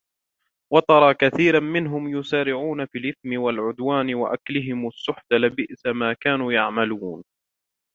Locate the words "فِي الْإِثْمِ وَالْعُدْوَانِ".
2.85-4.13